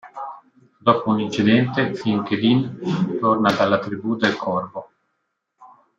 [0.79, 4.89] Dopo un incidente, Fin-Kedinn torna dalla Tribù del Corvo.